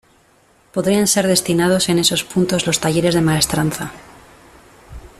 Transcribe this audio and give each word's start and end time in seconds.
Podrían 0.73 1.05
ser 1.05 1.27
destinados 1.27 1.87
en 1.87 1.99
esos 1.99 2.23
puntos 2.23 2.65
los 2.65 2.79
talleres 2.79 3.13
de 3.13 3.21
maestranza. 3.21 3.91